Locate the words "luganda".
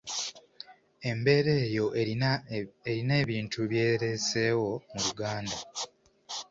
5.05-5.57